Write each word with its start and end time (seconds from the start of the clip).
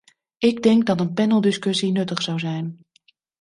Ik 0.37 0.63
denk 0.63 0.85
dat 0.85 0.99
een 0.99 1.13
paneldiscussie 1.13 1.91
nuttig 1.91 2.21
zou 2.21 2.39
zijn. 2.39 2.79